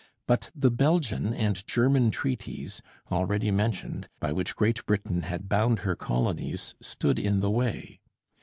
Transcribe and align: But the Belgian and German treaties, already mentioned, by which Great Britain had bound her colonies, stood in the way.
But 0.25 0.49
the 0.55 0.71
Belgian 0.71 1.31
and 1.31 1.63
German 1.67 2.09
treaties, 2.09 2.81
already 3.11 3.51
mentioned, 3.51 4.09
by 4.19 4.31
which 4.33 4.55
Great 4.55 4.83
Britain 4.87 5.21
had 5.21 5.47
bound 5.47 5.81
her 5.81 5.95
colonies, 5.95 6.73
stood 6.81 7.19
in 7.19 7.39
the 7.39 7.51
way. 7.51 7.99